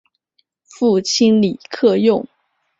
[0.63, 2.27] 父亲李克用。